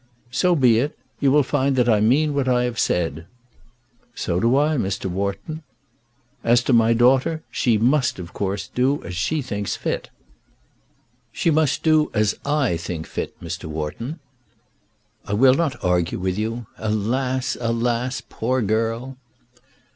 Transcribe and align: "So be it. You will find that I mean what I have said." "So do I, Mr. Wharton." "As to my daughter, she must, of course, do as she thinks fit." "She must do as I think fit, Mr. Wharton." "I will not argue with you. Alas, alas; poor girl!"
"So 0.31 0.55
be 0.55 0.79
it. 0.79 0.97
You 1.19 1.31
will 1.31 1.43
find 1.43 1.75
that 1.75 1.87
I 1.87 1.99
mean 2.01 2.33
what 2.33 2.47
I 2.47 2.63
have 2.63 2.79
said." 2.79 3.27
"So 4.15 4.39
do 4.39 4.57
I, 4.57 4.75
Mr. 4.75 5.05
Wharton." 5.05 5.61
"As 6.43 6.63
to 6.63 6.73
my 6.73 6.93
daughter, 6.93 7.43
she 7.51 7.77
must, 7.77 8.17
of 8.17 8.33
course, 8.33 8.67
do 8.73 9.03
as 9.03 9.15
she 9.15 9.43
thinks 9.43 9.75
fit." 9.75 10.09
"She 11.31 11.51
must 11.51 11.83
do 11.83 12.09
as 12.15 12.33
I 12.43 12.77
think 12.77 13.05
fit, 13.05 13.39
Mr. 13.43 13.65
Wharton." 13.65 14.17
"I 15.27 15.33
will 15.33 15.53
not 15.53 15.83
argue 15.83 16.17
with 16.17 16.35
you. 16.35 16.65
Alas, 16.79 17.55
alas; 17.61 18.23
poor 18.27 18.63
girl!" 18.63 19.17